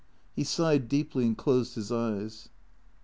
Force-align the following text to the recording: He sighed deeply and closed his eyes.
He 0.35 0.43
sighed 0.43 0.89
deeply 0.89 1.27
and 1.27 1.37
closed 1.37 1.75
his 1.75 1.91
eyes. 1.91 2.49